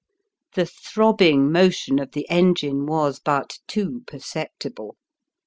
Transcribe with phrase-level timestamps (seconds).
[0.55, 4.97] Tho throbbing motion of the engine was but too perceptible.